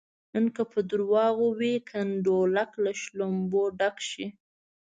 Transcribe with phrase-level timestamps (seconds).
[0.33, 4.27] نن که په درواغو وي کنډولک له شلومبو ډک شي.